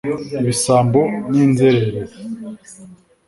ibisambo 0.41 1.01
n’inzererezi 1.31 2.19